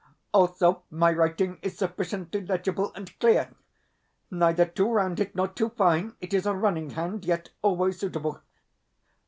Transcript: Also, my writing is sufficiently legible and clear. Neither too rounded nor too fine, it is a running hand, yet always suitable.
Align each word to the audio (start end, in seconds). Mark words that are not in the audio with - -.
Also, 0.33 0.81
my 0.89 1.11
writing 1.13 1.59
is 1.61 1.77
sufficiently 1.77 2.43
legible 2.43 2.91
and 2.95 3.13
clear. 3.19 3.51
Neither 4.31 4.65
too 4.65 4.89
rounded 4.91 5.35
nor 5.35 5.47
too 5.47 5.69
fine, 5.69 6.15
it 6.19 6.33
is 6.33 6.47
a 6.47 6.55
running 6.55 6.89
hand, 6.89 7.23
yet 7.23 7.49
always 7.61 7.99
suitable. 7.99 8.41